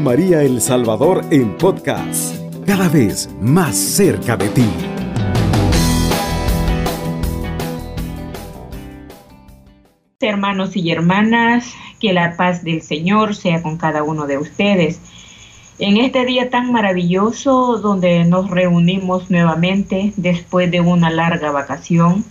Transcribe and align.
María 0.00 0.42
El 0.42 0.60
Salvador 0.60 1.24
en 1.30 1.56
podcast, 1.56 2.36
cada 2.66 2.88
vez 2.88 3.30
más 3.40 3.76
cerca 3.76 4.36
de 4.36 4.48
ti. 4.48 4.64
Hermanos 10.20 10.76
y 10.76 10.90
hermanas, 10.90 11.72
que 12.00 12.12
la 12.12 12.36
paz 12.36 12.64
del 12.64 12.82
Señor 12.82 13.34
sea 13.34 13.62
con 13.62 13.76
cada 13.78 14.02
uno 14.02 14.26
de 14.26 14.38
ustedes. 14.38 15.00
En 15.78 15.96
este 15.96 16.24
día 16.24 16.50
tan 16.50 16.72
maravilloso 16.72 17.78
donde 17.78 18.24
nos 18.24 18.50
reunimos 18.50 19.30
nuevamente 19.30 20.12
después 20.16 20.70
de 20.70 20.80
una 20.80 21.10
larga 21.10 21.50
vacación, 21.50 22.24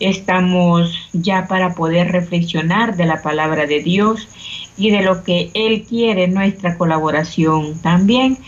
estamos 0.00 1.08
ya 1.12 1.46
para 1.48 1.74
poder 1.74 2.12
reflexionar 2.12 2.96
de 2.96 3.06
la 3.06 3.22
palabra 3.22 3.66
de 3.66 3.82
Dios 3.82 4.28
y 4.76 4.90
de 4.90 5.02
lo 5.02 5.24
que 5.24 5.50
Él 5.54 5.84
quiere 5.88 6.28
nuestra 6.28 6.76
colaboración 6.76 7.78
también. 7.80 8.38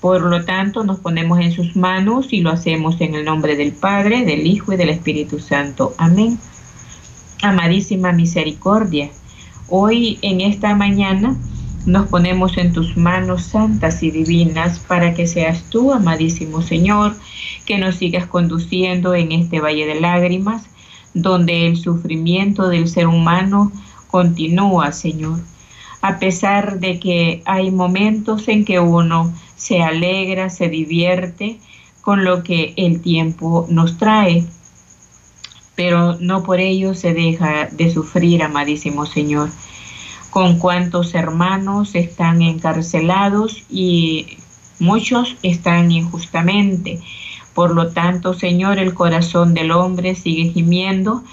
Por 0.00 0.22
lo 0.22 0.44
tanto, 0.44 0.84
nos 0.84 0.98
ponemos 1.00 1.40
en 1.40 1.52
sus 1.52 1.76
manos 1.76 2.32
y 2.32 2.40
lo 2.40 2.50
hacemos 2.50 3.00
en 3.00 3.14
el 3.14 3.24
nombre 3.24 3.56
del 3.56 3.72
Padre, 3.72 4.24
del 4.24 4.46
Hijo 4.46 4.72
y 4.72 4.76
del 4.76 4.90
Espíritu 4.90 5.38
Santo. 5.38 5.94
Amén. 5.96 6.38
Amadísima 7.42 8.12
misericordia, 8.12 9.10
hoy 9.68 10.18
en 10.22 10.40
esta 10.40 10.74
mañana 10.74 11.36
nos 11.84 12.08
ponemos 12.08 12.56
en 12.56 12.72
tus 12.72 12.96
manos 12.96 13.44
santas 13.44 14.02
y 14.02 14.10
divinas 14.10 14.78
para 14.78 15.12
que 15.12 15.26
seas 15.26 15.64
tú, 15.68 15.92
amadísimo 15.92 16.62
Señor, 16.62 17.14
que 17.66 17.76
nos 17.76 17.96
sigas 17.96 18.26
conduciendo 18.26 19.14
en 19.14 19.32
este 19.32 19.60
valle 19.60 19.84
de 19.84 20.00
lágrimas, 20.00 20.64
donde 21.12 21.66
el 21.66 21.76
sufrimiento 21.76 22.68
del 22.68 22.88
ser 22.88 23.06
humano 23.06 23.70
continúa, 24.06 24.92
Señor 24.92 25.40
a 26.04 26.18
pesar 26.18 26.80
de 26.80 27.00
que 27.00 27.42
hay 27.46 27.70
momentos 27.70 28.46
en 28.48 28.66
que 28.66 28.78
uno 28.78 29.32
se 29.56 29.82
alegra, 29.82 30.50
se 30.50 30.68
divierte 30.68 31.58
con 32.02 32.24
lo 32.24 32.42
que 32.42 32.74
el 32.76 33.00
tiempo 33.00 33.66
nos 33.70 33.96
trae, 33.96 34.44
pero 35.74 36.18
no 36.20 36.42
por 36.42 36.60
ello 36.60 36.94
se 36.94 37.14
deja 37.14 37.68
de 37.72 37.90
sufrir, 37.90 38.42
amadísimo 38.42 39.06
Señor. 39.06 39.48
Con 40.28 40.58
cuántos 40.58 41.14
hermanos 41.14 41.94
están 41.94 42.42
encarcelados 42.42 43.64
y 43.70 44.26
muchos 44.78 45.36
están 45.42 45.90
injustamente. 45.90 47.00
Por 47.54 47.74
lo 47.74 47.92
tanto, 47.92 48.34
Señor, 48.34 48.78
el 48.78 48.92
corazón 48.92 49.54
del 49.54 49.70
hombre 49.70 50.14
sigue 50.14 50.52
gimiendo 50.52 51.24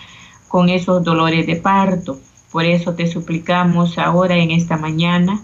con 0.47 0.69
esos 0.69 1.03
dolores 1.03 1.45
de 1.45 1.57
parto. 1.57 2.19
Por 2.51 2.65
eso 2.65 2.93
te 2.93 3.07
suplicamos 3.07 3.97
ahora 3.97 4.37
en 4.37 4.51
esta 4.51 4.77
mañana 4.77 5.41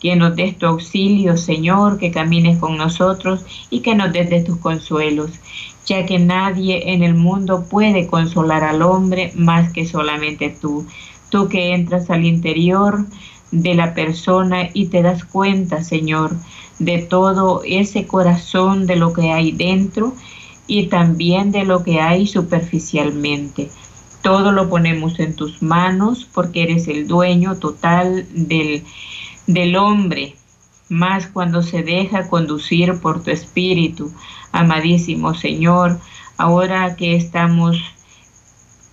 que 0.00 0.16
nos 0.16 0.36
des 0.36 0.58
tu 0.58 0.66
auxilio, 0.66 1.36
Señor, 1.36 1.98
que 1.98 2.10
camines 2.10 2.58
con 2.58 2.76
nosotros 2.76 3.44
y 3.70 3.80
que 3.80 3.94
nos 3.94 4.12
des 4.12 4.28
de 4.28 4.42
tus 4.42 4.58
consuelos, 4.58 5.30
ya 5.86 6.04
que 6.04 6.18
nadie 6.18 6.92
en 6.92 7.02
el 7.02 7.14
mundo 7.14 7.64
puede 7.70 8.06
consolar 8.06 8.64
al 8.64 8.82
hombre 8.82 9.32
más 9.34 9.72
que 9.72 9.86
solamente 9.86 10.50
tú. 10.50 10.86
Tú 11.30 11.48
que 11.48 11.74
entras 11.74 12.10
al 12.10 12.24
interior 12.24 13.06
de 13.50 13.74
la 13.74 13.94
persona 13.94 14.68
y 14.74 14.86
te 14.86 15.02
das 15.02 15.24
cuenta, 15.24 15.82
Señor, 15.82 16.36
de 16.78 16.98
todo 16.98 17.62
ese 17.64 18.06
corazón, 18.06 18.86
de 18.86 18.96
lo 18.96 19.12
que 19.12 19.32
hay 19.32 19.52
dentro 19.52 20.14
y 20.66 20.86
también 20.88 21.50
de 21.50 21.64
lo 21.64 21.82
que 21.82 22.00
hay 22.00 22.26
superficialmente. 22.26 23.70
Todo 24.24 24.52
lo 24.52 24.70
ponemos 24.70 25.20
en 25.20 25.36
tus 25.36 25.60
manos 25.60 26.26
porque 26.32 26.62
eres 26.62 26.88
el 26.88 27.06
dueño 27.06 27.56
total 27.58 28.26
del, 28.32 28.82
del 29.46 29.76
hombre, 29.76 30.34
más 30.88 31.26
cuando 31.26 31.62
se 31.62 31.82
deja 31.82 32.30
conducir 32.30 33.00
por 33.00 33.22
tu 33.22 33.30
espíritu. 33.30 34.10
Amadísimo 34.50 35.34
Señor, 35.34 36.00
ahora 36.38 36.96
que 36.96 37.16
estamos 37.16 37.76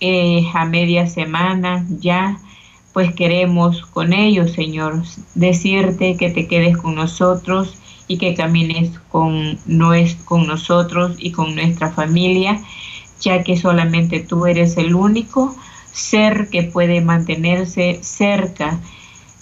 eh, 0.00 0.44
a 0.52 0.66
media 0.66 1.06
semana 1.06 1.86
ya, 1.88 2.38
pues 2.92 3.14
queremos 3.14 3.86
con 3.86 4.12
ellos, 4.12 4.52
Señor, 4.52 5.02
decirte 5.34 6.18
que 6.18 6.28
te 6.28 6.46
quedes 6.46 6.76
con 6.76 6.94
nosotros 6.94 7.78
y 8.06 8.18
que 8.18 8.34
camines 8.34 8.90
con, 9.08 9.58
con 10.26 10.46
nosotros 10.46 11.16
y 11.18 11.32
con 11.32 11.54
nuestra 11.54 11.90
familia 11.90 12.60
ya 13.22 13.42
que 13.42 13.56
solamente 13.56 14.20
tú 14.20 14.46
eres 14.46 14.76
el 14.76 14.94
único 14.94 15.56
ser 15.92 16.48
que 16.50 16.62
puede 16.62 17.00
mantenerse 17.00 18.00
cerca 18.02 18.78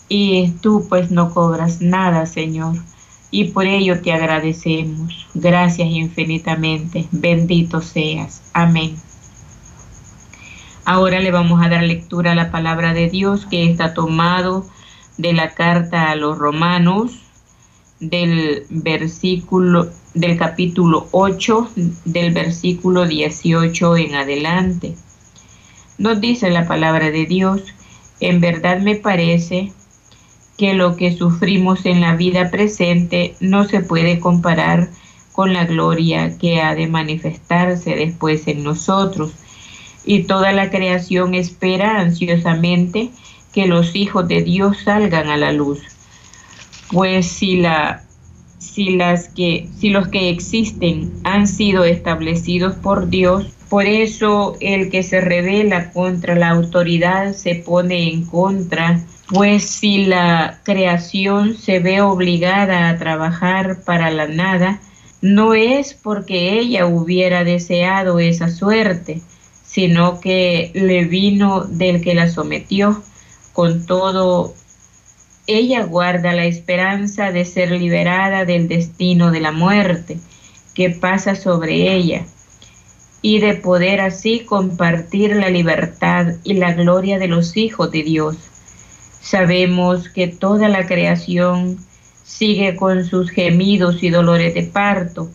y 0.09 0.51
tú 0.61 0.87
pues 0.89 1.11
no 1.11 1.33
cobras 1.33 1.81
nada, 1.81 2.27
Señor. 2.27 2.77
Y 3.31 3.45
por 3.53 3.67
ello 3.67 4.01
te 4.03 4.13
agradecemos. 4.13 5.29
Gracias 5.35 5.89
infinitamente. 5.89 7.07
Bendito 7.13 7.81
seas. 7.81 8.43
Amén. 8.53 8.97
Ahora 10.85 11.21
le 11.21 11.31
vamos 11.31 11.65
a 11.65 11.69
dar 11.69 11.85
lectura 11.85 12.33
a 12.33 12.35
la 12.35 12.51
palabra 12.51 12.93
de 12.93 13.09
Dios 13.09 13.47
que 13.47 13.71
está 13.71 13.95
tomado 13.95 14.67
de 15.17 15.33
la 15.33 15.51
carta 15.51 16.11
a 16.11 16.17
los 16.17 16.37
romanos 16.37 17.21
del 18.01 18.67
versículo 18.71 19.91
del 20.15 20.37
capítulo 20.37 21.09
8 21.13 21.71
del 22.05 22.33
versículo 22.33 23.07
18 23.07 23.97
en 23.97 24.15
adelante. 24.15 24.97
Nos 25.99 26.21
dice 26.21 26.51
la 26.51 26.67
palabra 26.67 27.11
de 27.11 27.27
Dios, 27.27 27.63
en 28.21 28.41
verdad 28.41 28.81
me 28.81 28.97
parece 28.97 29.73
que 30.57 30.75
lo 30.75 30.97
que 30.97 31.17
sufrimos 31.17 31.87
en 31.87 32.01
la 32.01 32.17
vida 32.17 32.51
presente 32.51 33.35
no 33.41 33.65
se 33.65 33.81
puede 33.81 34.21
comparar 34.21 34.91
con 35.33 35.53
la 35.53 35.65
gloria 35.65 36.37
que 36.39 36.61
ha 36.61 36.75
de 36.75 36.87
manifestarse 36.87 37.95
después 37.95 38.47
en 38.47 38.63
nosotros. 38.63 39.33
Y 40.05 40.25
toda 40.25 40.53
la 40.53 40.71
creación 40.71 41.35
espera 41.35 42.01
ansiosamente 42.01 43.11
que 43.53 43.67
los 43.67 43.95
hijos 43.97 44.29
de 44.29 44.43
Dios 44.43 44.79
salgan 44.85 45.29
a 45.29 45.37
la 45.37 45.53
luz. 45.53 45.81
Pues 46.91 47.27
si 47.27 47.57
la 47.57 48.05
si, 48.61 48.91
las 48.91 49.29
que, 49.29 49.69
si 49.77 49.89
los 49.89 50.09
que 50.09 50.29
existen 50.29 51.13
han 51.25 51.49
sido 51.49 51.85
establecidos 51.85 52.77
por 52.77 53.09
Dios, 53.09 53.47
por 53.69 53.87
eso 53.87 54.57
el 54.61 54.91
que 54.91 55.03
se 55.03 55.21
revela 55.21 55.91
contra 55.93 56.37
la 56.37 56.51
autoridad 56.51 57.33
se 57.33 57.57
pone 57.57 58.13
en 58.13 58.27
contra, 58.27 59.01
pues 59.29 59.65
si 59.65 60.05
la 60.05 60.61
creación 60.65 61.57
se 61.57 61.79
ve 61.79 62.01
obligada 62.03 62.91
a 62.91 62.99
trabajar 62.99 63.83
para 63.83 64.11
la 64.11 64.29
nada, 64.29 64.81
no 65.23 65.55
es 65.55 65.95
porque 65.95 66.59
ella 66.59 66.87
hubiera 66.87 67.45
deseado 67.45 68.19
esa 68.19 68.51
suerte, 68.51 69.23
sino 69.65 70.21
que 70.21 70.71
le 70.75 71.05
vino 71.05 71.65
del 71.65 72.01
que 72.01 72.15
la 72.15 72.29
sometió. 72.29 73.03
Con 73.53 73.85
todo, 73.85 74.55
ella 75.47 75.85
guarda 75.85 76.33
la 76.33 76.45
esperanza 76.45 77.33
de 77.33 77.45
ser 77.45 77.73
liberada 77.73 78.45
del 78.45 78.69
destino 78.69 79.31
de 79.31 79.41
la 79.41 79.53
muerte 79.53 80.19
que 80.75 80.91
pasa 80.91 81.35
sobre 81.35 81.95
ella 81.95 82.25
y 83.23 83.41
de 83.41 83.55
poder 83.55 84.01
así 84.01 84.41
compartir 84.41 85.37
la 85.37 85.51
libertad 85.51 86.35
y 86.45 86.55
la 86.55 86.73
gloria 86.73 87.19
de 87.19 87.29
los 87.29 87.57
hijos 87.57 87.91
de 87.91 88.03
Dios. 88.03 88.37
Sabemos 89.21 90.09
que 90.09 90.29
toda 90.29 90.69
la 90.69 90.87
creación 90.87 91.79
sigue 92.25 92.77
con 92.77 93.05
sus 93.05 93.31
gemidos 93.31 94.03
y 94.03 94.11
dolores 94.11 94.55
de 94.55 94.63
parto, 94.63 95.29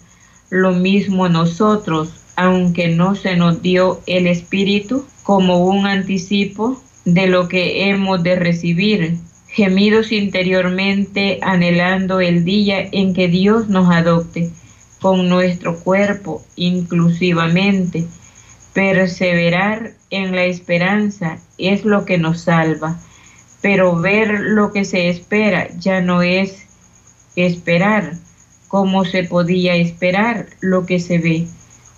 lo 0.50 0.72
mismo 0.72 1.30
nosotros, 1.30 2.10
aunque 2.36 2.88
no 2.88 3.16
se 3.16 3.36
nos 3.36 3.62
dio 3.62 4.02
el 4.08 4.28
Espíritu 4.28 5.06
como 5.24 5.66
un 5.66 5.86
anticipo 5.86 6.82
de 7.04 7.28
lo 7.28 7.48
que 7.48 7.90
hemos 7.90 8.24
de 8.24 8.36
recibir 8.36 9.18
gemidos 9.56 10.12
interiormente 10.12 11.40
anhelando 11.42 12.20
el 12.20 12.44
día 12.44 12.90
en 12.92 13.14
que 13.14 13.30
Dios 13.30 13.70
nos 13.70 13.90
adopte 13.90 14.52
con 15.00 15.30
nuestro 15.30 15.80
cuerpo 15.80 16.44
inclusivamente. 16.58 18.06
Perseverar 18.74 19.94
en 20.10 20.36
la 20.36 20.44
esperanza 20.44 21.38
es 21.58 21.86
lo 21.86 22.04
que 22.04 22.18
nos 22.18 22.42
salva, 22.42 23.00
pero 23.62 23.96
ver 23.96 24.42
lo 24.42 24.74
que 24.74 24.84
se 24.84 25.08
espera 25.08 25.70
ya 25.80 26.02
no 26.02 26.22
es 26.22 26.66
esperar 27.38 28.12
como 28.68 29.06
se 29.06 29.24
podía 29.24 29.76
esperar 29.76 30.48
lo 30.60 30.86
que 30.86 31.00
se 31.00 31.18
ve. 31.18 31.48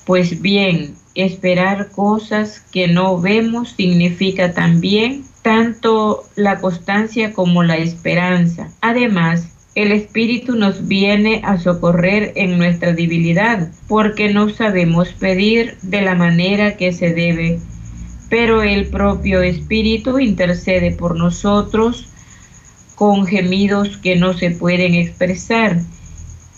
Pues 0.06 0.44
bien, 0.44 0.94
esperar 1.16 1.90
cosas 1.90 2.60
que 2.72 2.88
no 2.88 3.20
vemos 3.20 3.74
significa 3.76 4.54
también 4.54 5.26
tanto 5.48 6.26
la 6.36 6.60
constancia 6.60 7.32
como 7.32 7.64
la 7.64 7.78
esperanza. 7.78 8.70
Además, 8.82 9.48
el 9.76 9.94
Espíritu 9.94 10.58
nos 10.58 10.90
viene 10.90 11.40
a 11.46 11.58
socorrer 11.58 12.34
en 12.36 12.58
nuestra 12.58 12.92
debilidad, 12.92 13.70
porque 13.88 14.34
no 14.34 14.50
sabemos 14.50 15.14
pedir 15.14 15.78
de 15.84 16.02
la 16.02 16.16
manera 16.16 16.76
que 16.76 16.92
se 16.92 17.14
debe, 17.14 17.62
pero 18.30 18.62
el 18.62 18.88
propio 18.88 19.42
Espíritu 19.42 20.20
intercede 20.20 20.92
por 20.92 21.16
nosotros 21.16 22.10
con 22.96 23.26
gemidos 23.26 23.96
que 23.96 24.18
no 24.18 24.34
se 24.34 24.52
pueden 24.52 24.96
expresar. 24.96 25.80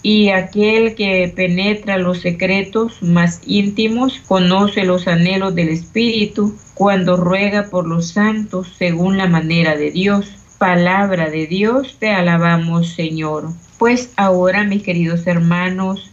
Y 0.02 0.30
aquel 0.30 0.96
que 0.96 1.32
penetra 1.36 1.98
los 1.98 2.20
secretos 2.20 3.02
más 3.02 3.42
íntimos 3.46 4.22
conoce 4.28 4.86
los 4.86 5.08
anhelos 5.08 5.56
del 5.56 5.70
Espíritu 5.70 6.56
cuando 6.74 7.18
ruega 7.18 7.70
por 7.70 7.86
los 7.86 8.12
santos 8.12 8.74
según 8.78 9.18
la 9.18 9.28
manera 9.28 9.76
de 9.76 9.92
Dios. 9.92 10.32
Palabra 10.58 11.30
de 11.30 11.48
Dios, 11.48 11.98
te 12.00 12.10
alabamos 12.10 12.90
Señor. 12.94 13.50
Pues 13.78 14.12
ahora, 14.16 14.64
mis 14.64 14.84
queridos 14.84 15.28
hermanos, 15.28 16.12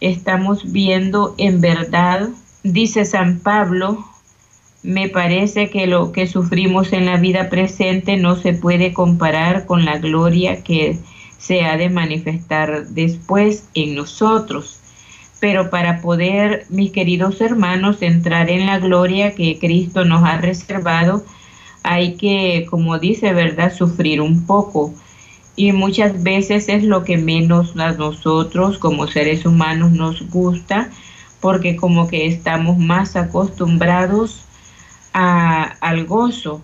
estamos 0.00 0.72
viendo 0.72 1.34
en 1.38 1.60
verdad, 1.60 2.28
dice 2.62 3.04
San 3.04 3.38
Pablo, 3.38 4.04
me 4.82 5.08
parece 5.08 5.70
que 5.70 5.86
lo 5.86 6.10
que 6.12 6.26
sufrimos 6.26 6.92
en 6.92 7.06
la 7.06 7.16
vida 7.16 7.48
presente 7.48 8.16
no 8.16 8.36
se 8.36 8.52
puede 8.52 8.92
comparar 8.92 9.64
con 9.64 9.84
la 9.84 9.98
gloria 9.98 10.64
que 10.64 10.98
se 11.42 11.64
ha 11.64 11.76
de 11.76 11.90
manifestar 11.90 12.86
después 12.86 13.64
en 13.74 13.96
nosotros. 13.96 14.78
Pero 15.40 15.70
para 15.70 16.00
poder, 16.00 16.66
mis 16.68 16.92
queridos 16.92 17.40
hermanos, 17.40 18.00
entrar 18.00 18.48
en 18.48 18.66
la 18.66 18.78
gloria 18.78 19.34
que 19.34 19.58
Cristo 19.58 20.04
nos 20.04 20.22
ha 20.22 20.36
reservado, 20.36 21.24
hay 21.82 22.14
que, 22.14 22.64
como 22.70 23.00
dice, 23.00 23.32
¿verdad?, 23.32 23.74
sufrir 23.74 24.20
un 24.20 24.46
poco. 24.46 24.94
Y 25.56 25.72
muchas 25.72 26.22
veces 26.22 26.68
es 26.68 26.84
lo 26.84 27.02
que 27.02 27.16
menos 27.18 27.76
a 27.76 27.90
nosotros 27.90 28.78
como 28.78 29.08
seres 29.08 29.44
humanos 29.44 29.90
nos 29.90 30.30
gusta, 30.30 30.90
porque 31.40 31.74
como 31.74 32.06
que 32.06 32.26
estamos 32.26 32.78
más 32.78 33.16
acostumbrados 33.16 34.44
al 35.12 36.06
gozo. 36.06 36.62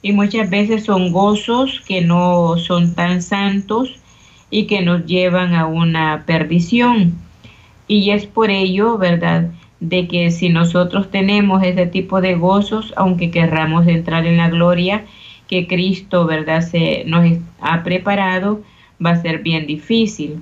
Y 0.00 0.12
muchas 0.12 0.48
veces 0.48 0.84
son 0.84 1.12
gozos 1.12 1.82
que 1.86 2.00
no 2.00 2.56
son 2.56 2.94
tan 2.94 3.20
santos 3.20 4.00
y 4.50 4.66
que 4.66 4.82
nos 4.82 5.06
llevan 5.06 5.54
a 5.54 5.66
una 5.66 6.24
perdición. 6.26 7.14
Y 7.88 8.10
es 8.10 8.26
por 8.26 8.50
ello, 8.50 8.98
¿verdad?, 8.98 9.50
de 9.80 10.08
que 10.08 10.30
si 10.30 10.48
nosotros 10.48 11.10
tenemos 11.10 11.62
ese 11.62 11.86
tipo 11.86 12.20
de 12.20 12.34
gozos, 12.36 12.94
aunque 12.96 13.30
querramos 13.30 13.86
entrar 13.86 14.26
en 14.26 14.38
la 14.38 14.48
gloria 14.48 15.04
que 15.48 15.66
Cristo, 15.66 16.26
¿verdad?, 16.26 16.62
se 16.62 17.04
nos 17.06 17.38
ha 17.60 17.82
preparado, 17.82 18.62
va 19.04 19.10
a 19.10 19.22
ser 19.22 19.40
bien 19.40 19.66
difícil. 19.66 20.40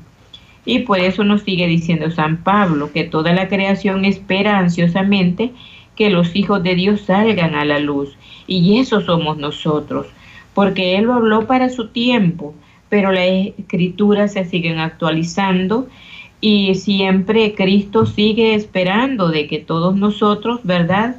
Y 0.64 0.80
por 0.80 1.00
eso 1.00 1.24
nos 1.24 1.42
sigue 1.42 1.66
diciendo 1.66 2.10
San 2.10 2.36
Pablo 2.38 2.92
que 2.92 3.04
toda 3.04 3.32
la 3.32 3.48
creación 3.48 4.04
espera 4.04 4.58
ansiosamente 4.58 5.50
que 5.96 6.10
los 6.10 6.36
hijos 6.36 6.62
de 6.62 6.74
Dios 6.74 7.02
salgan 7.02 7.54
a 7.54 7.64
la 7.64 7.80
luz. 7.80 8.16
Y 8.46 8.78
eso 8.78 9.00
somos 9.00 9.38
nosotros, 9.38 10.06
porque 10.54 10.96
Él 10.96 11.04
lo 11.04 11.14
habló 11.14 11.46
para 11.46 11.68
su 11.68 11.88
tiempo, 11.88 12.54
pero 12.92 13.10
las 13.10 13.24
escrituras 13.56 14.34
se 14.34 14.44
siguen 14.44 14.78
actualizando 14.78 15.88
y 16.42 16.74
siempre 16.74 17.54
Cristo 17.54 18.04
sigue 18.04 18.54
esperando 18.54 19.30
de 19.30 19.48
que 19.48 19.60
todos 19.60 19.96
nosotros, 19.96 20.60
¿verdad? 20.62 21.16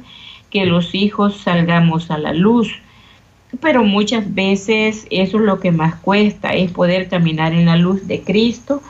Que 0.50 0.66
los 0.66 0.94
hijos 0.94 1.38
salgamos 1.38 2.12
a 2.12 2.18
la 2.18 2.32
luz. 2.32 2.70
Pero 3.60 3.82
muchas 3.82 4.32
veces 4.32 5.08
eso 5.10 5.38
es 5.38 5.42
lo 5.42 5.58
que 5.58 5.72
más 5.72 5.96
cuesta, 5.96 6.50
es 6.50 6.70
poder 6.70 7.08
caminar 7.08 7.52
en 7.52 7.66
la 7.66 7.76
luz 7.76 8.06
de 8.06 8.22
Cristo, 8.22 8.80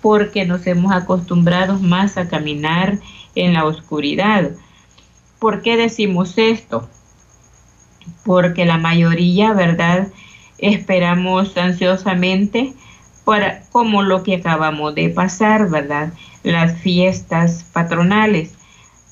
porque 0.00 0.46
nos 0.46 0.64
hemos 0.68 0.92
acostumbrado 0.92 1.80
más 1.80 2.16
a 2.18 2.28
caminar 2.28 3.00
en 3.34 3.52
la 3.52 3.64
oscuridad. 3.64 4.52
¿Por 5.40 5.60
qué 5.60 5.76
decimos 5.76 6.38
esto? 6.38 6.88
Porque 8.24 8.64
la 8.64 8.78
mayoría, 8.78 9.54
¿verdad? 9.54 10.12
Esperamos 10.58 11.56
ansiosamente 11.56 12.74
para, 13.24 13.62
como 13.70 14.02
lo 14.02 14.22
que 14.22 14.36
acabamos 14.36 14.94
de 14.94 15.10
pasar, 15.10 15.68
¿verdad? 15.70 16.12
Las 16.42 16.78
fiestas 16.78 17.64
patronales. 17.72 18.54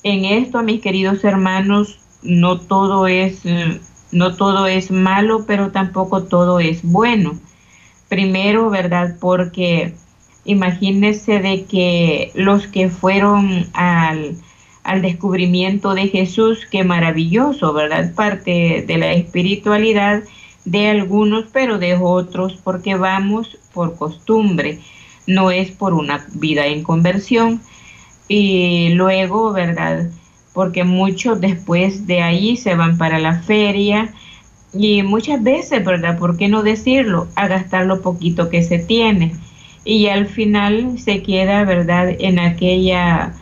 En 0.03 0.25
esto, 0.25 0.63
mis 0.63 0.81
queridos 0.81 1.23
hermanos, 1.23 1.99
no 2.21 2.59
todo 2.59 3.07
es, 3.07 3.43
no 4.11 4.35
todo 4.35 4.67
es 4.67 4.91
malo, 4.91 5.45
pero 5.45 5.71
tampoco 5.71 6.23
todo 6.23 6.59
es 6.59 6.83
bueno. 6.83 7.39
Primero, 8.09 8.69
¿verdad? 8.69 9.15
Porque 9.19 9.93
imagínense 10.45 11.39
de 11.39 11.65
que 11.65 12.31
los 12.33 12.67
que 12.67 12.89
fueron 12.89 13.67
al, 13.73 14.37
al 14.83 15.01
descubrimiento 15.01 15.93
de 15.93 16.07
Jesús, 16.07 16.65
qué 16.71 16.83
maravilloso, 16.83 17.73
¿verdad? 17.73 18.13
Parte 18.15 18.83
de 18.87 18.97
la 18.97 19.11
espiritualidad 19.11 20.23
de 20.67 20.89
algunos, 20.89 21.45
pero 21.53 21.77
de 21.77 21.95
otros, 21.95 22.59
porque 22.61 22.95
vamos 22.95 23.57
por 23.73 23.95
costumbre, 23.95 24.79
no 25.25 25.49
es 25.49 25.71
por 25.71 25.93
una 25.93 26.27
vida 26.33 26.67
en 26.67 26.83
conversión. 26.83 27.61
Y 28.27 28.89
luego, 28.89 29.53
¿verdad? 29.53 30.09
Porque 30.51 30.83
muchos 30.83 31.39
después 31.39 32.05
de 32.05 32.21
ahí 32.21 32.57
se 32.57 32.75
van 32.75 32.97
para 32.97 33.17
la 33.17 33.39
feria 33.39 34.13
y 34.73 35.03
muchas 35.03 35.41
veces, 35.41 35.85
¿verdad? 35.85 36.19
¿Por 36.19 36.35
qué 36.35 36.49
no 36.49 36.63
decirlo? 36.63 37.29
A 37.35 37.47
gastar 37.47 37.85
lo 37.85 38.01
poquito 38.01 38.49
que 38.49 38.61
se 38.61 38.77
tiene. 38.77 39.35
Y 39.85 40.07
al 40.07 40.27
final 40.27 40.99
se 40.99 41.23
queda, 41.23 41.63
¿verdad? 41.63 42.09
En 42.19 42.39
aquella 42.39 43.33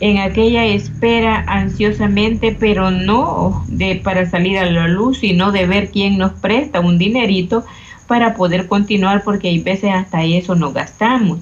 en 0.00 0.18
aquella 0.18 0.64
espera 0.64 1.44
ansiosamente, 1.46 2.56
pero 2.58 2.90
no 2.90 3.64
de 3.68 3.96
para 3.96 4.28
salir 4.28 4.58
a 4.58 4.66
la 4.66 4.88
luz, 4.88 5.18
sino 5.18 5.52
de 5.52 5.66
ver 5.66 5.90
quién 5.90 6.18
nos 6.18 6.32
presta 6.32 6.80
un 6.80 6.98
dinerito 6.98 7.64
para 8.06 8.34
poder 8.34 8.66
continuar, 8.66 9.22
porque 9.22 9.48
hay 9.48 9.60
veces 9.60 9.92
hasta 9.92 10.24
eso 10.24 10.54
nos 10.54 10.74
gastamos. 10.74 11.40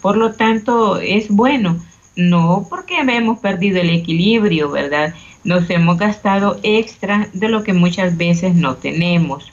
Por 0.00 0.16
lo 0.16 0.32
tanto, 0.32 0.98
es 0.98 1.28
bueno, 1.28 1.78
no 2.16 2.66
porque 2.68 2.98
hemos 2.98 3.38
perdido 3.38 3.80
el 3.80 3.90
equilibrio, 3.90 4.70
¿verdad? 4.70 5.14
Nos 5.44 5.70
hemos 5.70 5.96
gastado 5.96 6.58
extra 6.62 7.28
de 7.32 7.48
lo 7.48 7.62
que 7.62 7.72
muchas 7.72 8.16
veces 8.16 8.54
no 8.54 8.76
tenemos. 8.76 9.52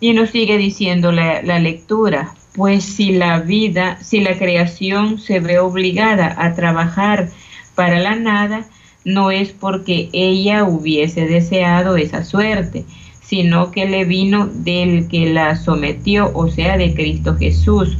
Y 0.00 0.12
nos 0.12 0.30
sigue 0.30 0.58
diciendo 0.58 1.12
la, 1.12 1.42
la 1.42 1.58
lectura, 1.58 2.34
pues 2.54 2.84
si 2.84 3.12
la 3.12 3.40
vida, 3.40 3.98
si 4.02 4.20
la 4.20 4.38
creación 4.38 5.18
se 5.18 5.40
ve 5.40 5.58
obligada 5.58 6.34
a 6.38 6.54
trabajar 6.54 7.30
para 7.74 7.98
la 7.98 8.16
nada, 8.16 8.66
no 9.04 9.30
es 9.30 9.50
porque 9.50 10.10
ella 10.12 10.64
hubiese 10.64 11.26
deseado 11.26 11.96
esa 11.96 12.24
suerte, 12.24 12.84
sino 13.22 13.70
que 13.70 13.86
le 13.86 14.04
vino 14.04 14.46
del 14.46 15.08
que 15.08 15.32
la 15.32 15.56
sometió, 15.56 16.30
o 16.34 16.48
sea, 16.48 16.76
de 16.76 16.94
Cristo 16.94 17.36
Jesús. 17.36 17.96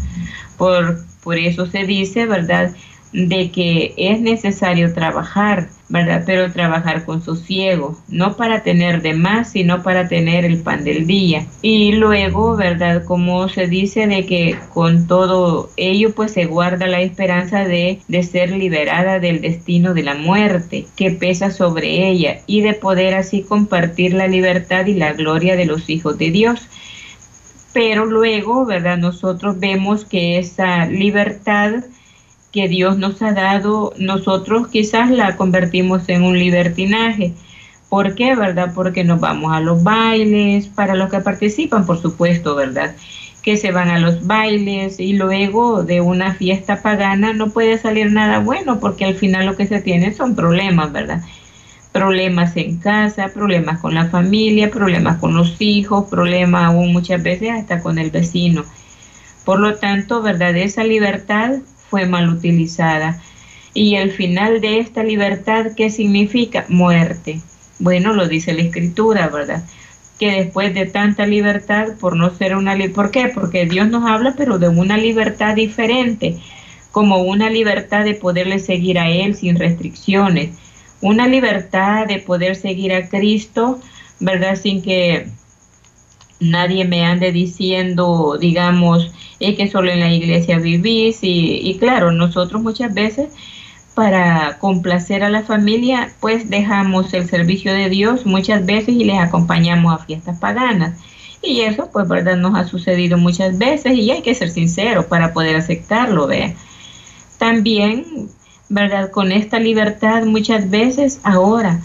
Por, 0.59 1.05
por 1.23 1.38
eso 1.38 1.67
se 1.67 1.85
dice, 1.85 2.26
¿verdad?, 2.26 2.75
de 3.12 3.50
que 3.50 3.95
es 3.97 4.21
necesario 4.21 4.95
trabajar, 4.95 5.69
¿verdad? 5.93 6.23
Pero 6.25 6.51
trabajar 6.51 7.05
con 7.05 7.23
sosiego, 7.23 7.99
no 8.09 8.35
para 8.39 8.63
tener 8.63 9.03
de 9.03 9.13
más, 9.13 9.51
sino 9.51 9.83
para 9.83 10.09
tener 10.09 10.47
el 10.47 10.63
pan 10.63 10.85
del 10.85 11.07
día. 11.07 11.47
Y 11.61 11.93
luego, 11.93 12.57
¿verdad? 12.57 13.05
Como 13.05 13.47
se 13.51 13.67
dice 13.67 14.07
de 14.07 14.25
que 14.25 14.59
con 14.73 15.07
todo 15.07 15.71
ello, 15.77 16.15
pues 16.15 16.33
se 16.33 16.47
guarda 16.47 16.87
la 16.87 17.03
esperanza 17.03 17.67
de, 17.67 18.01
de 18.09 18.23
ser 18.23 18.53
liberada 18.53 19.21
del 19.21 19.43
destino 19.43 19.93
de 19.93 20.03
la 20.03 20.15
muerte 20.15 20.87
que 20.97 21.11
pesa 21.11 21.51
sobre 21.51 22.09
ella 22.09 22.41
y 22.47 22.63
de 22.63 22.73
poder 22.73 23.13
así 23.13 23.43
compartir 23.43 24.15
la 24.15 24.29
libertad 24.29 24.87
y 24.87 24.95
la 24.95 25.13
gloria 25.13 25.57
de 25.57 25.67
los 25.67 25.91
hijos 25.91 26.17
de 26.17 26.31
Dios. 26.31 26.69
Pero 27.75 28.07
luego, 28.07 28.65
¿verdad? 28.65 28.97
Nosotros 28.97 29.61
vemos 29.61 30.07
que 30.07 30.39
esa 30.39 30.87
libertad 30.87 31.85
que 32.52 32.68
Dios 32.68 32.99
nos 32.99 33.21
ha 33.23 33.32
dado, 33.32 33.94
nosotros 33.97 34.68
quizás 34.68 35.11
la 35.11 35.37
convertimos 35.37 36.09
en 36.09 36.23
un 36.23 36.38
libertinaje. 36.38 37.32
¿Por 37.88 38.14
qué, 38.14 38.37
verdad? 38.37 38.73
Porque 38.75 39.04
nos 39.04 39.21
vamos 39.21 39.52
a 39.52 39.61
los 39.61 39.82
bailes, 39.82 40.66
para 40.68 40.94
los 40.94 41.11
que 41.11 41.21
participan, 41.21 41.87
por 41.87 42.00
supuesto, 42.00 42.54
¿verdad? 42.54 42.94
Que 43.42 43.56
se 43.56 43.73
van 43.73 43.88
a 43.88 43.99
los 43.99 44.26
bailes 44.26 45.00
y 45.00 45.14
luego 45.14 45.82
de 45.82 46.00
una 46.00 46.35
fiesta 46.35 46.82
pagana 46.82 47.32
no 47.32 47.50
puede 47.50 47.78
salir 47.78 48.12
nada 48.12 48.38
bueno 48.38 48.80
porque 48.80 49.04
al 49.06 49.14
final 49.14 49.47
lo 49.47 49.56
que 49.56 49.66
se 49.66 49.80
tiene 49.80 50.12
son 50.12 50.37
problemas, 50.37 50.92
¿verdad? 50.92 51.23
Problemas 51.90 52.56
en 52.56 52.78
casa, 52.78 53.28
problemas 53.28 53.80
con 53.80 53.94
la 53.94 54.09
familia, 54.09 54.71
problemas 54.71 55.18
con 55.18 55.35
los 55.35 55.61
hijos, 55.61 56.09
problemas 56.09 56.64
aún 56.64 56.92
muchas 56.92 57.23
veces 57.23 57.50
hasta 57.50 57.80
con 57.80 57.99
el 57.99 58.11
vecino. 58.11 58.64
Por 59.44 59.59
lo 59.59 59.76
tanto, 59.76 60.23
¿verdad? 60.23 60.56
Esa 60.56 60.85
libertad 60.85 61.56
fue 61.93 62.07
mal 62.07 62.31
utilizada. 62.31 63.21
Y 63.75 63.97
el 63.97 64.13
final 64.13 64.63
de 64.63 64.79
esta 64.79 65.05
libertad, 65.05 65.73
¿qué 65.77 65.91
significa? 65.91 66.65
Muerte. 66.71 67.43
Bueno, 67.79 68.15
lo 68.15 68.29
dice 68.29 68.55
la 68.55 68.63
escritura, 68.63 69.29
¿verdad? 69.29 69.63
Que 70.19 70.31
después 70.33 70.73
de 70.73 70.87
tanta 70.87 71.27
libertad, 71.27 71.89
por 72.01 72.17
no 72.17 72.35
ser 72.35 72.57
una... 72.57 72.75
¿Por 72.95 73.11
qué? 73.11 73.29
Porque 73.29 73.67
Dios 73.67 73.91
nos 73.91 74.09
habla, 74.11 74.33
pero 74.39 74.59
de 74.59 74.71
una 74.71 74.97
libertad 74.97 75.55
diferente, 75.55 76.39
como 76.93 77.19
una 77.19 77.51
libertad 77.51 78.07
de 78.07 78.15
poderle 78.15 78.59
seguir 78.59 78.99
a 78.99 79.11
Él 79.11 79.35
sin 79.35 79.57
restricciones, 79.57 80.53
una 81.03 81.29
libertad 81.29 82.07
de 82.07 82.21
poder 82.21 82.57
seguir 82.57 82.95
a 82.95 83.11
Cristo, 83.11 83.81
¿verdad? 84.19 84.57
Sin 84.57 84.81
que 84.81 85.27
nadie 86.43 86.85
me 86.85 87.05
ande 87.05 87.33
diciendo, 87.33 88.37
digamos, 88.41 89.11
es 89.41 89.57
que 89.57 89.71
solo 89.71 89.91
en 89.91 90.01
la 90.01 90.13
iglesia 90.13 90.59
vivís 90.59 91.19
y, 91.23 91.77
claro, 91.79 92.13
nosotros 92.13 92.63
muchas 92.63 92.93
veces 92.93 93.31
para 93.95 94.59
complacer 94.59 95.23
a 95.23 95.31
la 95.31 95.43
familia, 95.43 96.13
pues 96.21 96.49
dejamos 96.49 97.13
el 97.13 97.29
servicio 97.29 97.75
de 97.75 97.91
Dios 97.91 98.25
muchas 98.25 98.65
veces 98.65 98.91
y 98.91 99.05
les 99.05 99.19
acompañamos 99.19 99.93
a 99.93 100.05
fiestas 100.05 100.39
paganas. 100.39 100.99
Y 101.43 101.63
eso, 101.63 101.91
pues, 101.93 102.09
verdad, 102.09 102.37
nos 102.37 102.55
ha 102.55 102.65
sucedido 102.65 103.19
muchas 103.19 103.59
veces 103.59 103.95
y 103.95 104.11
hay 104.11 104.23
que 104.23 104.35
ser 104.35 104.51
sinceros 104.51 105.07
para 105.07 105.33
poder 105.33 105.57
aceptarlo, 105.57 106.27
vea. 106.27 106.55
También, 107.39 108.29
verdad, 108.69 109.11
con 109.11 109.33
esta 109.33 109.59
libertad 109.59 110.25
muchas 110.25 110.71
veces 110.71 111.21
ahora, 111.25 111.81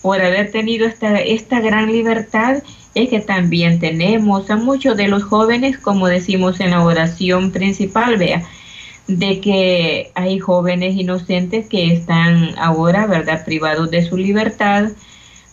por 0.00 0.22
haber 0.22 0.50
tenido 0.50 0.86
esta, 0.86 1.18
esta 1.18 1.60
gran 1.60 1.92
libertad, 1.92 2.62
es 2.94 3.08
que 3.08 3.20
también 3.20 3.78
tenemos 3.78 4.50
a 4.50 4.56
muchos 4.56 4.96
de 4.96 5.08
los 5.08 5.22
jóvenes, 5.22 5.78
como 5.78 6.08
decimos 6.08 6.60
en 6.60 6.72
la 6.72 6.82
oración 6.82 7.52
principal, 7.52 8.16
vea, 8.16 8.42
de 9.06 9.40
que 9.40 10.10
hay 10.14 10.38
jóvenes 10.38 10.96
inocentes 10.96 11.66
que 11.68 11.92
están 11.92 12.58
ahora, 12.58 13.06
¿verdad?, 13.06 13.44
privados 13.44 13.90
de 13.90 14.02
su 14.02 14.16
libertad. 14.16 14.90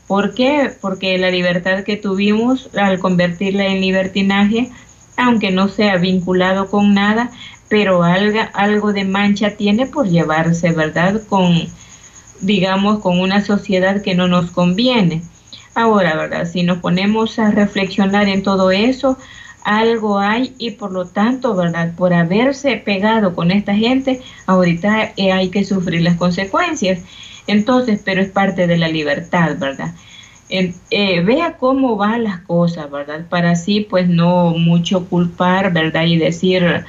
¿Por 0.08 0.34
qué? 0.34 0.72
Porque 0.82 1.18
la 1.18 1.32
libertad 1.32 1.84
que 1.84 1.98
tuvimos 1.98 2.70
al 2.76 3.00
convertirla 3.00 3.68
en 3.68 3.82
libertinaje, 3.82 4.70
aunque 5.16 5.52
no 5.52 5.68
sea 5.68 5.98
vinculado 5.98 6.70
con 6.70 6.94
nada, 6.94 7.32
pero 7.70 8.04
algo, 8.04 8.40
algo 8.54 8.94
de 8.94 9.04
mancha 9.04 9.52
tiene 9.58 9.86
por 9.86 10.08
llevarse, 10.08 10.72
¿verdad?, 10.72 11.22
con, 11.28 11.68
digamos, 12.42 13.00
con 13.00 13.20
una 13.20 13.44
sociedad 13.44 14.02
que 14.02 14.16
no 14.16 14.28
nos 14.28 14.52
conviene. 14.52 15.22
Ahora, 15.78 16.16
¿verdad? 16.16 16.48
Si 16.52 16.64
nos 16.64 16.80
ponemos 16.80 17.38
a 17.38 17.52
reflexionar 17.52 18.28
en 18.28 18.42
todo 18.42 18.72
eso, 18.72 19.16
algo 19.64 20.18
hay 20.18 20.56
y 20.58 20.72
por 20.72 20.92
lo 20.92 21.06
tanto, 21.06 21.56
¿verdad? 21.56 21.94
Por 21.96 22.16
haberse 22.16 22.78
pegado 22.78 23.36
con 23.36 23.52
esta 23.52 23.76
gente, 23.76 24.24
ahorita 24.48 25.14
eh, 25.18 25.32
hay 25.32 25.50
que 25.50 25.64
sufrir 25.64 26.02
las 26.02 26.18
consecuencias. 26.18 27.04
Entonces, 27.46 28.02
pero 28.04 28.24
es 28.24 28.30
parte 28.32 28.66
de 28.66 28.76
la 28.76 28.88
libertad, 28.88 29.58
¿verdad? 29.60 29.94
Eh, 30.50 31.22
vea 31.22 31.58
cómo 31.60 31.96
van 31.96 32.24
las 32.24 32.40
cosas, 32.40 32.90
¿verdad? 32.90 33.28
Para 33.30 33.52
así, 33.52 33.82
pues, 33.82 34.10
no 34.10 34.56
mucho 34.58 35.06
culpar, 35.06 35.74
¿verdad? 35.74 36.06
Y 36.06 36.18
decir 36.18 36.86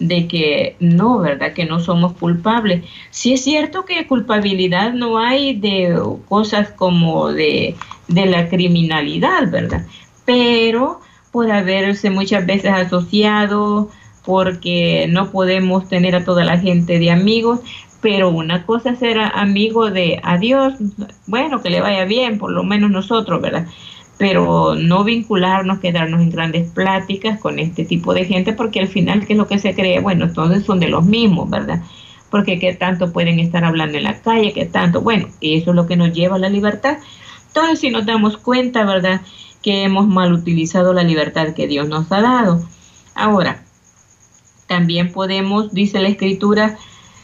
de 0.00 0.26
que 0.26 0.74
no, 0.80 1.18
¿verdad? 1.18 1.52
Que 1.52 1.64
no 1.64 1.78
somos 1.78 2.14
culpables. 2.14 2.82
Sí 3.10 3.34
es 3.34 3.44
cierto 3.44 3.84
que 3.84 4.08
culpabilidad 4.08 4.94
no 4.94 5.18
hay 5.18 5.54
de 5.54 5.96
cosas 6.28 6.72
como 6.72 7.32
de 7.32 7.76
de 8.12 8.26
la 8.26 8.48
criminalidad, 8.48 9.50
¿verdad? 9.50 9.86
Pero 10.24 11.00
por 11.30 11.50
haberse 11.50 12.10
muchas 12.10 12.44
veces 12.46 12.72
asociado, 12.72 13.90
porque 14.24 15.06
no 15.08 15.30
podemos 15.30 15.88
tener 15.88 16.14
a 16.14 16.24
toda 16.24 16.44
la 16.44 16.58
gente 16.58 16.98
de 16.98 17.10
amigos, 17.10 17.60
pero 18.00 18.30
una 18.30 18.66
cosa 18.66 18.90
es 18.90 18.98
ser 18.98 19.18
amigo 19.18 19.90
de 19.90 20.20
a 20.22 20.36
Dios, 20.36 20.74
bueno, 21.26 21.62
que 21.62 21.70
le 21.70 21.80
vaya 21.80 22.04
bien, 22.04 22.38
por 22.38 22.50
lo 22.50 22.64
menos 22.64 22.90
nosotros, 22.90 23.40
¿verdad? 23.40 23.66
Pero 24.18 24.74
no 24.74 25.04
vincularnos, 25.04 25.78
quedarnos 25.78 26.20
en 26.20 26.30
grandes 26.30 26.70
pláticas 26.70 27.40
con 27.40 27.58
este 27.58 27.84
tipo 27.84 28.12
de 28.12 28.24
gente, 28.24 28.52
porque 28.52 28.80
al 28.80 28.88
final, 28.88 29.26
¿qué 29.26 29.32
es 29.32 29.38
lo 29.38 29.48
que 29.48 29.58
se 29.58 29.74
cree? 29.74 30.00
Bueno, 30.00 30.26
entonces 30.26 30.64
son 30.64 30.80
de 30.80 30.88
los 30.88 31.04
mismos, 31.04 31.48
¿verdad? 31.48 31.82
Porque 32.30 32.58
qué 32.58 32.74
tanto 32.74 33.12
pueden 33.12 33.38
estar 33.38 33.64
hablando 33.64 33.98
en 33.98 34.04
la 34.04 34.20
calle, 34.20 34.52
qué 34.52 34.66
tanto, 34.66 35.00
bueno, 35.00 35.28
eso 35.40 35.70
es 35.70 35.76
lo 35.76 35.86
que 35.86 35.96
nos 35.96 36.12
lleva 36.12 36.36
a 36.36 36.40
la 36.40 36.48
libertad, 36.48 36.98
entonces, 37.54 37.80
si 37.80 37.90
nos 37.90 38.06
damos 38.06 38.38
cuenta, 38.38 38.82
¿verdad?, 38.86 39.20
que 39.60 39.82
hemos 39.82 40.08
mal 40.08 40.32
utilizado 40.32 40.94
la 40.94 41.02
libertad 41.02 41.52
que 41.54 41.68
Dios 41.68 41.86
nos 41.86 42.10
ha 42.10 42.22
dado. 42.22 42.66
Ahora, 43.14 43.62
también 44.66 45.12
podemos, 45.12 45.74
dice 45.74 46.00
la 46.00 46.08
escritura, 46.08 46.78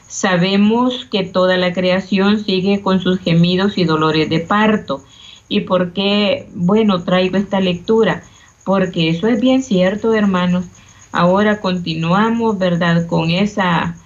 sabemos 0.06 1.06
que 1.06 1.24
toda 1.24 1.56
la 1.56 1.72
creación 1.72 2.44
sigue 2.44 2.82
con 2.82 3.00
sus 3.00 3.18
gemidos 3.20 3.78
y 3.78 3.84
dolores 3.84 4.28
de 4.28 4.40
parto. 4.40 5.02
¿Y 5.48 5.60
por 5.60 5.94
qué, 5.94 6.50
bueno, 6.54 7.02
traigo 7.04 7.38
esta 7.38 7.58
lectura? 7.58 8.22
Porque 8.64 9.08
eso 9.08 9.28
es 9.28 9.40
bien 9.40 9.62
cierto, 9.62 10.12
hermanos. 10.12 10.66
Ahora 11.10 11.62
continuamos, 11.62 12.58
¿verdad?, 12.58 13.06
con 13.06 13.30
esa 13.30 13.96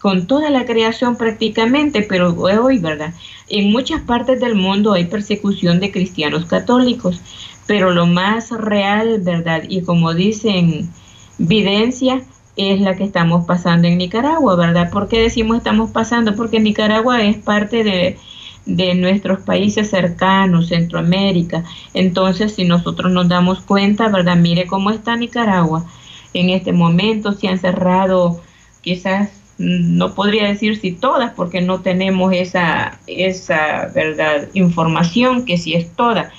con 0.00 0.26
toda 0.26 0.50
la 0.50 0.64
creación 0.64 1.16
prácticamente, 1.16 2.02
pero 2.02 2.34
hoy, 2.34 2.78
¿verdad? 2.78 3.14
En 3.48 3.70
muchas 3.72 4.00
partes 4.02 4.40
del 4.40 4.54
mundo 4.54 4.92
hay 4.92 5.06
persecución 5.06 5.80
de 5.80 5.90
cristianos 5.90 6.46
católicos, 6.46 7.20
pero 7.66 7.90
lo 7.90 8.06
más 8.06 8.50
real, 8.50 9.20
¿verdad? 9.20 9.62
Y 9.68 9.82
como 9.82 10.14
dicen, 10.14 10.90
videncia 11.38 12.22
es 12.56 12.80
la 12.80 12.96
que 12.96 13.04
estamos 13.04 13.46
pasando 13.46 13.88
en 13.88 13.98
Nicaragua, 13.98 14.56
¿verdad? 14.56 14.90
¿Por 14.90 15.08
qué 15.08 15.20
decimos 15.20 15.58
estamos 15.58 15.90
pasando? 15.90 16.34
Porque 16.34 16.60
Nicaragua 16.60 17.22
es 17.22 17.36
parte 17.36 17.84
de, 17.84 18.18
de 18.66 18.94
nuestros 18.94 19.40
países 19.40 19.90
cercanos, 19.90 20.68
Centroamérica. 20.68 21.64
Entonces, 21.94 22.54
si 22.54 22.64
nosotros 22.64 23.12
nos 23.12 23.28
damos 23.28 23.60
cuenta, 23.60 24.08
¿verdad? 24.08 24.36
Mire 24.36 24.66
cómo 24.66 24.90
está 24.90 25.16
Nicaragua. 25.16 25.86
En 26.34 26.50
este 26.50 26.72
momento 26.72 27.32
se 27.32 27.48
han 27.48 27.58
cerrado 27.58 28.40
quizás 28.80 29.30
no 29.58 30.14
podría 30.14 30.46
decir 30.46 30.80
si 30.80 30.92
todas, 30.92 31.32
porque 31.34 31.60
no 31.60 31.80
tenemos 31.80 32.32
esa, 32.32 33.00
esa 33.06 33.90
verdad, 33.92 34.48
información 34.54 35.44
que 35.44 35.58
sí 35.58 35.74
es 35.74 35.94
toda, 35.94 36.30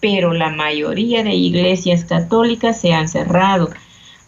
pero 0.00 0.32
la 0.32 0.50
mayoría 0.50 1.24
de 1.24 1.34
iglesias 1.34 2.04
católicas 2.04 2.80
se 2.80 2.92
han 2.92 3.08
cerrado. 3.08 3.70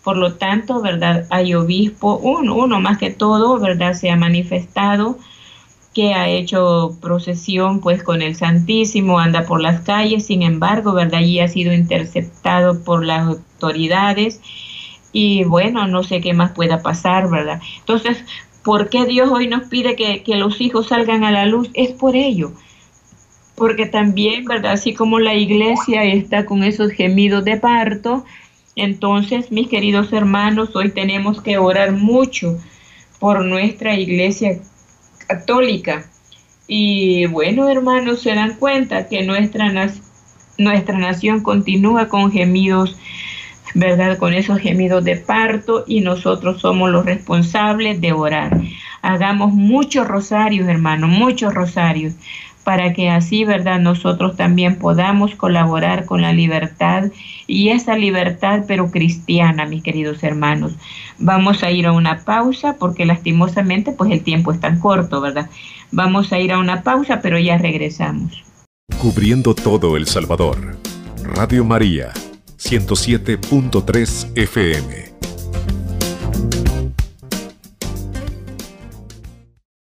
Por 0.03 0.17
lo 0.17 0.35
tanto, 0.35 0.83
¿verdad? 0.83 1.27
Hay 1.31 1.55
obispo, 1.55 2.19
uno, 2.19 2.57
uno 2.57 2.81
más 2.81 2.99
que 2.99 3.11
todo, 3.11 3.59
¿verdad? 3.61 3.95
Se 3.95 4.11
ha 4.11 4.17
manifestado 4.17 5.17
que 5.95 6.15
ha 6.15 6.29
hecho 6.29 6.97
procesión 7.01 7.81
pues 7.81 8.03
con 8.03 8.23
el 8.23 8.35
Santísimo, 8.35 9.19
anda 9.19 9.45
por 9.45 9.61
las 9.61 9.83
calles, 9.83 10.27
sin 10.27 10.43
embargo, 10.43 10.95
¿verdad? 10.95 11.21
Allí 11.21 11.39
ha 11.39 11.49
sido 11.49 11.73
interceptado 11.73 12.83
por 12.83 13.05
las 13.05 13.29
autoridades 13.29 14.41
y 15.13 15.45
bueno, 15.45 15.87
no 15.87 16.03
sé 16.03 16.21
qué 16.21 16.33
más 16.33 16.53
pueda 16.53 16.83
pasar, 16.83 17.29
¿verdad? 17.31 17.61
Entonces, 17.79 18.25
¿por 18.65 18.89
qué 18.89 19.05
Dios 19.05 19.31
hoy 19.31 19.47
nos 19.47 19.65
pide 19.69 19.95
que, 19.95 20.23
los 20.37 20.61
hijos 20.61 20.89
salgan 20.89 21.25
a 21.25 21.31
la 21.31 21.47
luz? 21.47 21.71
Es 21.75 21.93
por 21.93 22.17
ello. 22.17 22.53
Porque 23.55 23.87
también, 23.87 24.47
¿verdad? 24.47 24.73
Así 24.73 24.95
como 24.95 25.21
la 25.21 25.35
iglesia 25.35 26.05
está 26.05 26.47
con 26.47 26.65
esos 26.65 26.91
gemidos 26.93 27.45
de 27.45 27.59
parto, 27.59 28.25
entonces, 28.75 29.53
mis 29.53 29.69
queridos 29.69 30.13
hermanos, 30.15 30.75
hoy 30.75 30.91
tenemos 30.91 31.43
que 31.43 31.59
orar 31.59 31.93
mucho 31.93 32.59
por 33.19 33.45
nuestra 33.45 33.99
iglesia 33.99 34.61
católica. 35.27 36.07
Y 36.67 37.27
bueno, 37.27 37.69
hermanos, 37.69 38.23
se 38.23 38.35
dan 38.35 38.55
cuenta 38.57 39.09
que 39.09 39.25
nuestra, 39.25 39.71
nuestra 40.57 40.99
nación 40.99 41.43
continúa 41.43 42.09
con 42.09 42.33
gemidos 42.33 42.97
¿verdad? 43.75 44.19
Con 44.19 44.35
esos 44.35 44.59
gemidos 44.59 45.05
de 45.05 45.17
parto 45.17 45.85
y 45.87 46.01
nosotros 46.01 46.61
somos 46.61 46.91
los 46.91 47.05
responsables 47.05 48.01
de 48.01 48.13
orar. 48.13 48.61
Hagamos 49.03 49.53
muchos 49.53 50.07
rosarios, 50.07 50.69
hermanos, 50.69 51.11
muchos 51.11 51.55
rosarios, 51.55 52.15
para 52.65 52.93
que 52.93 53.11
así, 53.11 53.45
¿verdad? 53.45 53.81
Nosotros 53.81 54.37
también 54.37 54.77
podamos 54.77 55.35
colaborar 55.35 56.05
con 56.05 56.23
la 56.23 56.33
libertad 56.33 57.11
y 57.49 57.71
esa 57.71 57.97
libertad, 57.97 58.65
pero 58.69 58.91
cristiana, 58.91 59.67
mis 59.67 59.83
queridos 59.83 60.23
hermanos. 60.23 60.77
Vamos 61.19 61.65
a 61.65 61.71
ir 61.71 61.87
a 61.87 61.93
una 61.93 62.25
pausa 62.25 62.77
porque 62.79 63.05
lastimosamente, 63.05 63.93
pues 63.93 64.13
el 64.13 64.23
tiempo 64.23 64.53
es 64.53 64.61
tan 64.61 64.79
corto, 64.79 65.21
¿verdad? 65.21 65.51
Vamos 65.91 66.33
a 66.33 66.39
ir 66.39 66.53
a 66.53 66.59
una 66.59 66.83
pausa, 66.83 67.21
pero 67.21 67.39
ya 67.39 67.59
regresamos. 67.59 68.45
Cubriendo 69.01 69.55
todo 69.55 69.97
El 69.97 70.07
Salvador. 70.07 70.77
Radio 71.25 71.65
María 71.65 72.13
107.3 72.65 74.33
FM. 74.35 75.12